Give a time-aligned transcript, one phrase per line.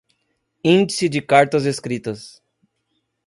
[0.63, 2.41] Índice de Cartas escritas